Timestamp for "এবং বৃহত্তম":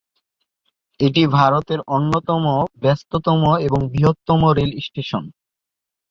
3.67-4.41